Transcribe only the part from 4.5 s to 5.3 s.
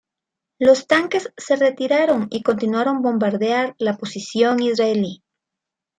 israelí.